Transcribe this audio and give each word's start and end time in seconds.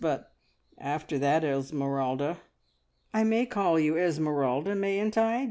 But 0.01 0.31
after 0.79 1.19
that, 1.19 1.43
Esmeralda, 1.43 2.39
(I 3.13 3.23
may 3.23 3.45
call 3.45 3.79
you 3.79 3.99
Esmeralda, 3.99 4.73
mayn't 4.75 5.15
I? 5.15 5.39